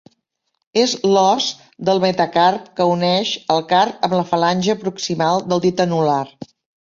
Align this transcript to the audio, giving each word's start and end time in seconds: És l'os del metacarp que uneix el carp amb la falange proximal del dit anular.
És 0.83 0.93
l'os 1.09 1.49
del 1.89 2.01
metacarp 2.05 2.63
que 2.79 2.87
uneix 2.93 3.35
el 3.57 3.63
carp 3.73 4.09
amb 4.09 4.17
la 4.21 4.25
falange 4.33 4.77
proximal 4.85 5.47
del 5.53 5.63
dit 5.69 5.85
anular. 5.89 6.21